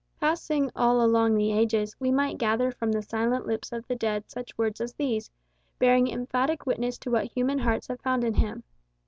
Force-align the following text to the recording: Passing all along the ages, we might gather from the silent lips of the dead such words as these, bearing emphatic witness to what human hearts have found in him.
Passing 0.19 0.71
all 0.75 1.05
along 1.05 1.35
the 1.35 1.51
ages, 1.53 1.95
we 1.99 2.09
might 2.09 2.39
gather 2.39 2.71
from 2.71 2.91
the 2.91 3.03
silent 3.03 3.45
lips 3.45 3.71
of 3.71 3.85
the 3.85 3.95
dead 3.95 4.31
such 4.31 4.57
words 4.57 4.81
as 4.81 4.95
these, 4.95 5.29
bearing 5.77 6.07
emphatic 6.07 6.65
witness 6.65 6.97
to 6.97 7.11
what 7.11 7.25
human 7.25 7.59
hearts 7.59 7.85
have 7.85 8.01
found 8.01 8.23
in 8.23 8.33
him. 8.33 8.63